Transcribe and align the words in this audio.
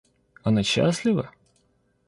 Она 0.41 0.63
счастлива? 0.63 1.29